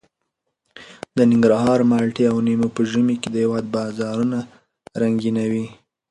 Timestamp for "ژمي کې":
2.91-3.29